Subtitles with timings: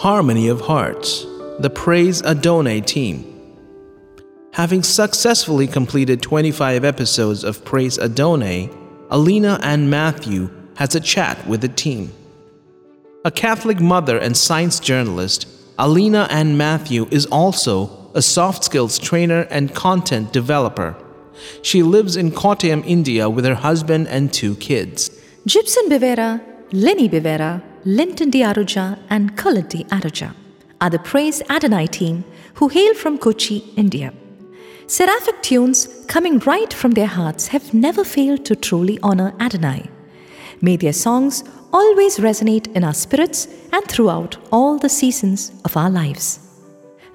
[0.00, 1.24] Harmony of Hearts,
[1.58, 3.24] the Praise Adonai team.
[4.52, 8.68] Having successfully completed 25 episodes of Praise Adonai,
[9.08, 12.12] Alina and Matthew has a chat with the team.
[13.24, 15.48] A Catholic mother and science journalist,
[15.78, 20.94] Alina and Matthew is also a soft skills trainer and content developer.
[21.62, 25.08] She lives in Kottayam, India with her husband and two kids.
[25.46, 30.34] Gibson Bivera, Lenny Bivera, Linton Di Aruja, and Colette Di Aruja
[30.80, 32.24] are the Praise Adonai team
[32.54, 34.12] who hail from Kochi, India.
[34.88, 39.88] Seraphic tunes coming right from their hearts have never failed to truly honor Adonai.
[40.60, 45.88] May their songs always resonate in our spirits and throughout all the seasons of our
[45.88, 46.40] lives.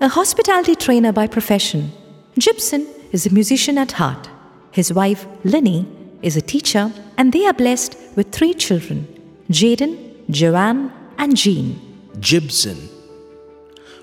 [0.00, 1.90] A hospitality trainer by profession,
[2.38, 4.30] Gibson is a musician at heart.
[4.70, 5.88] His wife, Linny,
[6.22, 9.08] is a teacher, and they are blessed with three children
[9.50, 11.80] Jaden, Joanne, and Jean.
[12.20, 12.88] Gibson.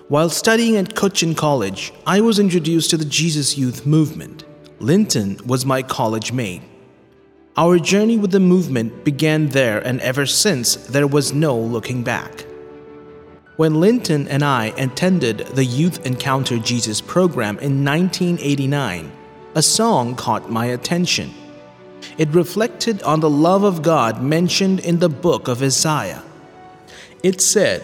[0.08, 4.44] While studying at Cochin College, I was introduced to the Jesus Youth movement.
[4.80, 6.62] Linton was my college mate.
[7.58, 12.46] Our journey with the movement began there, and ever since, there was no looking back.
[13.58, 19.12] When Linton and I attended the Youth Encounter Jesus program in 1989,
[19.56, 21.34] a song caught my attention.
[22.18, 26.24] It reflected on the love of God mentioned in the book of Isaiah.
[27.24, 27.82] It said,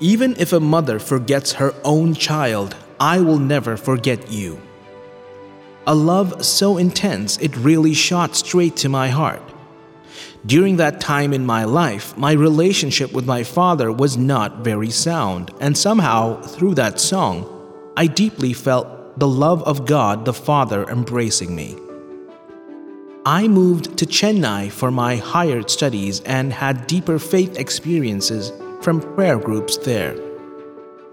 [0.00, 4.60] Even if a mother forgets her own child, I will never forget you.
[5.86, 9.42] A love so intense it really shot straight to my heart.
[10.44, 15.50] During that time in my life, my relationship with my father was not very sound,
[15.60, 17.46] and somehow, through that song,
[17.96, 21.76] I deeply felt the love of God the Father embracing me.
[23.30, 28.50] I moved to Chennai for my higher studies and had deeper faith experiences
[28.82, 30.16] from prayer groups there.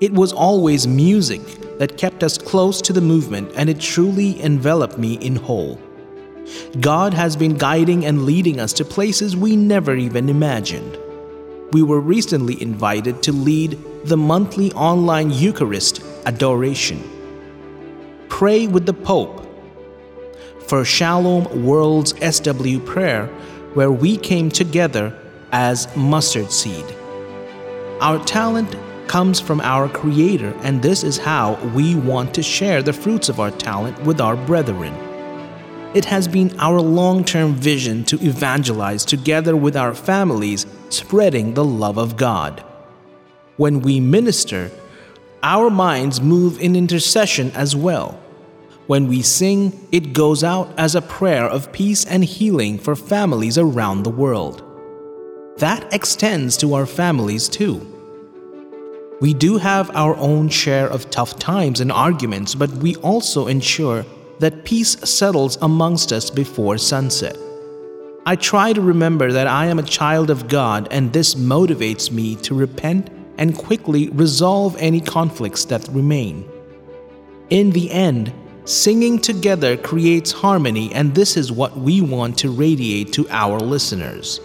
[0.02, 1.44] It was always music
[1.78, 5.80] that kept us close to the movement, and it truly enveloped me in whole.
[6.80, 10.98] God has been guiding and leading us to places we never even imagined.
[11.72, 16.99] We were recently invited to lead the monthly online Eucharist adoration.
[18.28, 19.47] Pray with the Pope
[20.67, 23.28] for Shalom World's SW Prayer,
[23.73, 25.17] where we came together
[25.52, 26.86] as mustard seed.
[28.02, 28.76] Our talent
[29.08, 33.39] comes from our Creator, and this is how we want to share the fruits of
[33.39, 34.94] our talent with our brethren.
[35.94, 41.64] It has been our long term vision to evangelize together with our families, spreading the
[41.64, 42.61] love of God.
[43.55, 44.70] When we minister,
[45.42, 48.20] our minds move in intercession as well.
[48.87, 53.58] When we sing, it goes out as a prayer of peace and healing for families
[53.58, 54.64] around the world.
[55.58, 57.86] That extends to our families too.
[59.20, 64.05] We do have our own share of tough times and arguments, but we also ensure
[64.39, 67.36] that peace settles amongst us before sunset.
[68.25, 72.36] I try to remember that I am a child of God, and this motivates me
[72.37, 76.48] to repent and quickly resolve any conflicts that remain.
[77.49, 78.31] In the end,
[78.67, 84.42] Singing together creates harmony, and this is what we want to radiate to our listeners.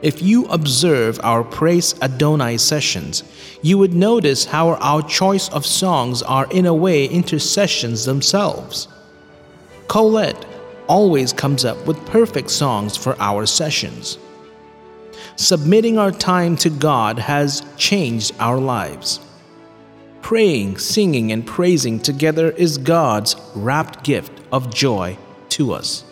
[0.00, 3.22] If you observe our Praise Adonai sessions,
[3.60, 8.88] you would notice how our choice of songs are, in a way, intercessions themselves.
[9.86, 10.46] Colette
[10.86, 14.16] always comes up with perfect songs for our sessions.
[15.36, 19.20] Submitting our time to God has changed our lives.
[20.32, 25.18] Praying, singing, and praising together is God's wrapped gift of joy
[25.50, 26.04] to us.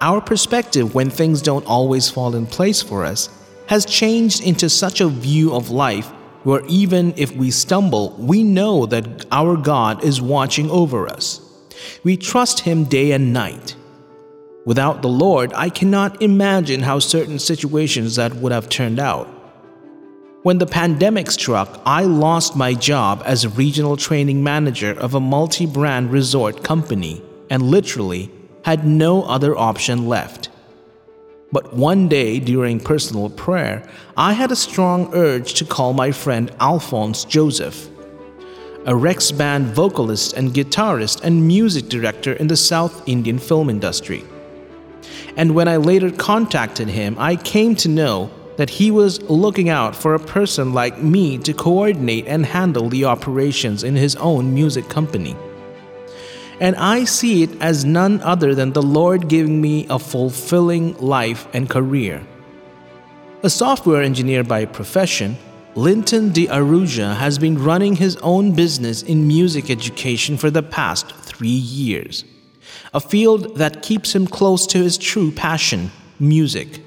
[0.00, 3.28] Our perspective when things don't always fall in place for us
[3.66, 6.08] has changed into such a view of life
[6.44, 11.42] where even if we stumble, we know that our God is watching over us.
[12.04, 13.76] We trust Him day and night.
[14.64, 19.41] Without the Lord, I cannot imagine how certain situations that would have turned out.
[20.42, 25.20] When the pandemic struck, I lost my job as a regional training manager of a
[25.20, 28.28] multi brand resort company and literally
[28.64, 30.48] had no other option left.
[31.52, 36.50] But one day during personal prayer, I had a strong urge to call my friend
[36.58, 37.88] Alphonse Joseph,
[38.84, 44.24] a Rex band vocalist and guitarist and music director in the South Indian film industry.
[45.36, 49.96] And when I later contacted him, I came to know that he was looking out
[49.96, 54.88] for a person like me to coordinate and handle the operations in his own music
[54.88, 55.36] company.
[56.60, 61.46] And I see it as none other than the Lord giving me a fulfilling life
[61.52, 62.24] and career.
[63.42, 65.36] A software engineer by profession,
[65.74, 71.10] Linton de Aruja has been running his own business in music education for the past
[71.10, 72.24] three years,
[72.94, 75.90] a field that keeps him close to his true passion,
[76.20, 76.80] music.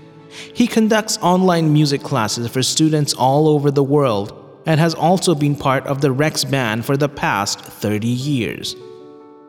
[0.54, 5.56] He conducts online music classes for students all over the world and has also been
[5.56, 8.76] part of the Rex Band for the past 30 years.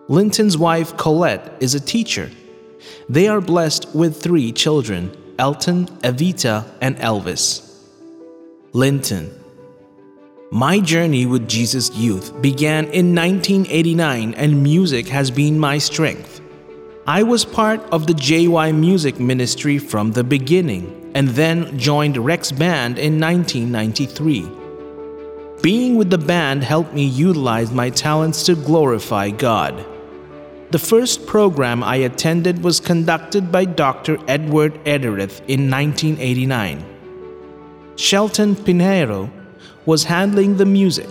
[0.08, 2.30] Linton's wife, Colette, is a teacher.
[3.08, 7.62] They are blessed with three children Elton, Evita, and Elvis.
[8.72, 9.32] Linton.
[10.50, 16.40] My journey with Jesus Youth began in 1989, and music has been my strength.
[17.08, 22.50] I was part of the JY Music Ministry from the beginning and then joined Rex
[22.50, 24.50] Band in 1993.
[25.62, 29.87] Being with the band helped me utilize my talents to glorify God.
[30.73, 34.19] The first program I attended was conducted by Dr.
[34.26, 36.85] Edward Edezhath in 1989.
[37.94, 39.31] Shelton Pinheiro
[39.85, 41.08] was handling the music.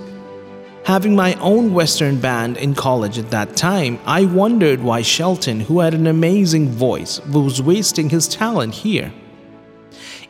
[0.86, 5.80] Having my own Western band in college at that time, I wondered why Shelton, who
[5.80, 9.12] had an amazing voice, was wasting his talent here.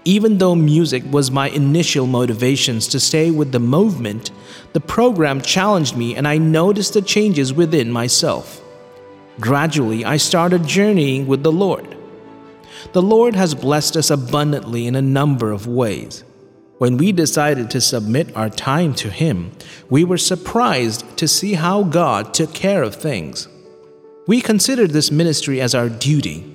[0.06, 4.31] Even though music was my initial motivations to stay with the movement,
[4.72, 8.62] the program challenged me and I noticed the changes within myself.
[9.42, 11.98] Gradually, I started journeying with the Lord.
[12.94, 16.24] The Lord has blessed us abundantly in a number of ways.
[16.77, 19.51] When we decided to submit our time to Him,
[19.89, 23.48] we were surprised to see how God took care of things.
[24.27, 26.54] We considered this ministry as our duty.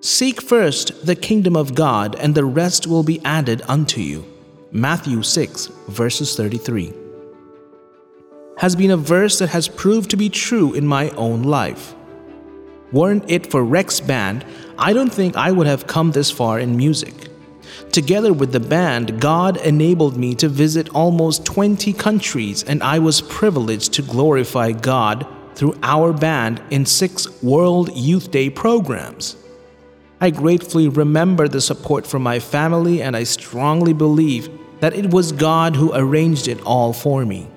[0.00, 4.24] Seek first the kingdom of God, and the rest will be added unto you.
[4.72, 6.92] Matthew 6, verses 33
[8.58, 11.94] has been a verse that has proved to be true in my own life.
[12.90, 14.44] Weren't it for Rex Band,
[14.76, 17.27] I don't think I would have come this far in music.
[17.92, 23.20] Together with the band, God enabled me to visit almost 20 countries, and I was
[23.20, 29.36] privileged to glorify God through our band in six World Youth Day programs.
[30.20, 34.48] I gratefully remember the support from my family, and I strongly believe
[34.80, 37.48] that it was God who arranged it all for me.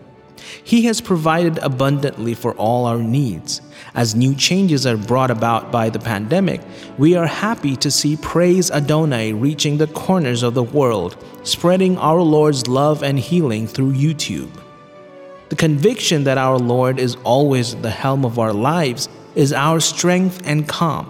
[0.64, 3.62] He has provided abundantly for all our needs.
[3.94, 6.62] As new changes are brought about by the pandemic,
[6.98, 12.22] we are happy to see Praise Adonai reaching the corners of the world, spreading our
[12.22, 14.52] Lord's love and healing through YouTube.
[15.50, 19.80] The conviction that our Lord is always at the helm of our lives is our
[19.80, 21.06] strength and calm.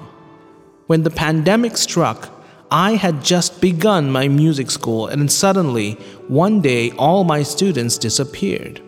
[0.88, 2.30] When the pandemic struck,
[2.72, 5.94] I had just begun my music school, and suddenly,
[6.28, 8.82] one day, all my students disappeared.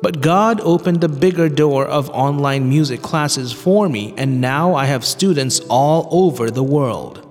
[0.00, 4.84] But God opened the bigger door of online music classes for me, and now I
[4.84, 7.26] have students all over the world.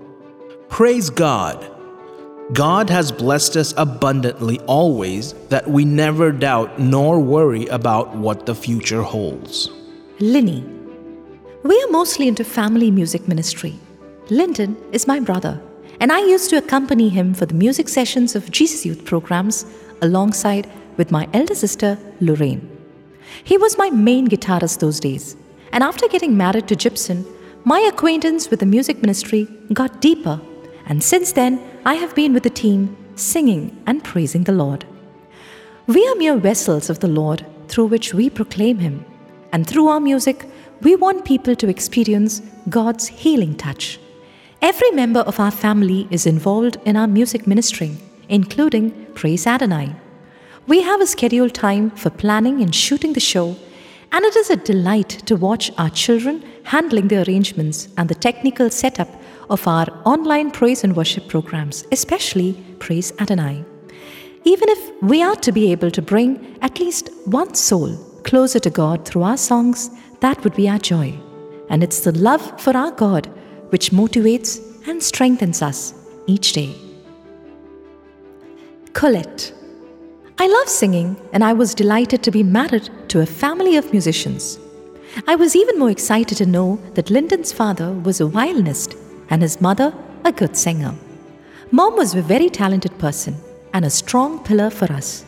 [0.67, 1.65] Praise God!
[2.53, 8.55] God has blessed us abundantly always that we never doubt nor worry about what the
[8.55, 9.69] future holds.
[10.19, 10.63] Linny.
[11.63, 13.75] We are mostly into family music ministry.
[14.29, 15.61] Linton is my brother,
[15.99, 19.65] and I used to accompany him for the music sessions of Jesus Youth programs
[20.01, 22.69] alongside with my elder sister, Lorraine.
[23.43, 25.35] He was my main guitarist those days,
[25.71, 27.25] and after getting married to Gibson,
[27.63, 30.39] my acquaintance with the music ministry got deeper,
[30.85, 34.85] and since then, I have been with the team singing and praising the Lord.
[35.87, 39.05] We are mere vessels of the Lord through which we proclaim Him,
[39.51, 40.45] and through our music,
[40.81, 43.99] we want people to experience God's healing touch.
[44.61, 47.97] Every member of our family is involved in our music ministry,
[48.29, 49.95] including Praise Adonai.
[50.67, 53.55] We have a scheduled time for planning and shooting the show,
[54.11, 58.69] and it is a delight to watch our children handling the arrangements and the technical
[58.69, 59.07] setup
[59.49, 63.63] of our online praise and worship programs, especially Praise Adonai.
[64.43, 68.69] Even if we are to be able to bring at least one soul closer to
[68.69, 71.17] God through our songs, that would be our joy.
[71.69, 73.27] And it's the love for our God
[73.69, 75.93] which motivates and strengthens us
[76.27, 76.75] each day.
[78.91, 79.53] Colette
[80.39, 84.59] I love singing, and I was delighted to be married to a family of musicians.
[85.25, 88.95] I was even more excited to know that Linton's father was a violinist
[89.31, 89.91] and his mother
[90.25, 90.93] a good singer.
[91.71, 93.35] Mom was a very talented person
[93.73, 95.25] and a strong pillar for us.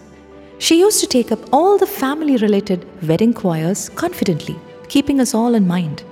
[0.60, 5.56] She used to take up all the family related wedding choirs confidently, keeping us all
[5.56, 6.04] in mind.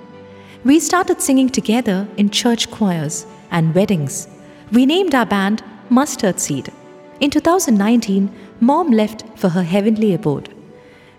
[0.66, 4.28] We started singing together in church choirs and weddings.
[4.72, 6.72] We named our band Mustard Seed.
[7.20, 10.54] In 2019, Mom left for her heavenly abode.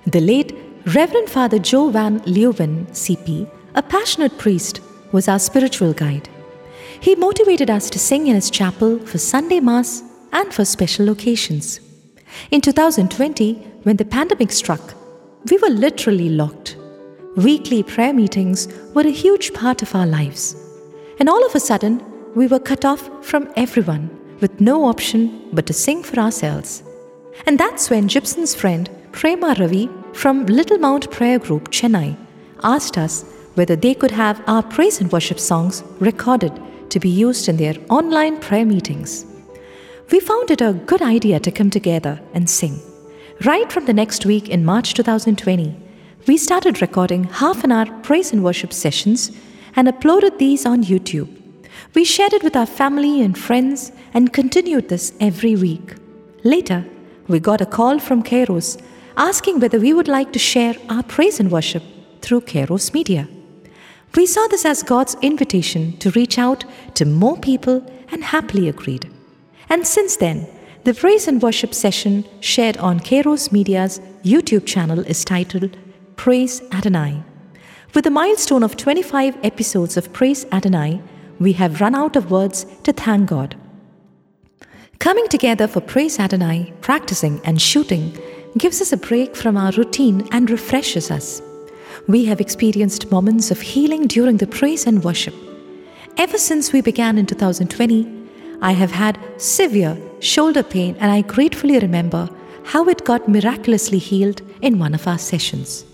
[0.07, 4.81] The late Reverend Father Joe Van Leeuwen, CP, a passionate priest,
[5.13, 6.29] was our spiritual guide.
[7.01, 10.03] He motivated us to sing in his chapel for Sunday Mass
[10.33, 11.81] and for special occasions.
[12.51, 13.55] In 2020,
[13.85, 14.95] when the pandemic struck,
[15.51, 16.77] we were literally locked.
[17.37, 20.57] Weekly prayer meetings were a huge part of our lives.
[21.21, 22.03] And all of a sudden,
[22.35, 26.83] we were cut off from everyone with no option but to sing for ourselves.
[27.47, 32.17] And that's when Gibson's friend Prema Ravi from Little Mount Prayer Group, Chennai,
[32.63, 36.53] asked us whether they could have our praise and worship songs recorded
[36.91, 39.27] to be used in their online prayer meetings.
[40.11, 42.81] We found it a good idea to come together and sing.
[43.45, 45.77] Right from the next week in March 2020,
[46.27, 49.31] we started recording half an hour praise and worship sessions
[49.77, 51.29] and uploaded these on YouTube.
[51.95, 55.95] We shared it with our family and friends and continued this every week.
[56.43, 56.85] Later,
[57.29, 58.81] we got a call from Kairos
[59.17, 61.83] asking whether we would like to share our praise and worship
[62.23, 63.29] through Kairos Media.
[64.15, 69.13] We saw this as God's invitation to reach out to more people and happily agreed.
[69.69, 70.47] And since then,
[70.85, 75.77] the praise and worship session shared on Kairos Media's YouTube channel is titled
[76.17, 77.23] Praise Adonai.
[77.95, 81.03] With a milestone of 25 episodes of Praise Adonai,
[81.39, 83.57] we have run out of words to thank God.
[84.99, 88.19] Coming together for Praise Adonai, practicing and shooting
[88.59, 91.41] gives us a break from our routine and refreshes us.
[92.09, 95.35] We have experienced moments of healing during the praise and worship.
[96.17, 98.09] Ever since we began in 2020,
[98.61, 102.29] I have had severe shoulder pain and I gratefully remember
[102.65, 105.85] how it got miraculously healed in one of our sessions.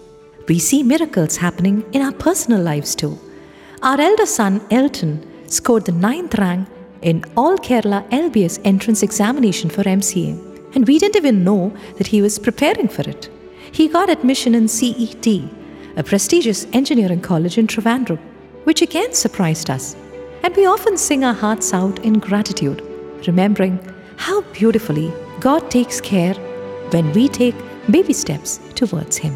[0.49, 3.19] We see miracles happening in our personal lives too.
[3.83, 6.69] Our elder son, Elton, scored the ninth rank
[7.05, 12.23] in All Kerala LBS entrance examination for MCA, and we didn't even know that he
[12.23, 13.31] was preparing for it.
[13.73, 15.27] He got admission in CET,
[15.97, 18.19] a prestigious engineering college in Trivandrum,
[18.65, 19.95] which again surprised us.
[20.43, 22.83] And we often sing our hearts out in gratitude,
[23.27, 23.79] remembering
[24.17, 26.35] how beautifully God takes care
[26.91, 27.55] when we take
[27.91, 29.35] baby steps towards Him.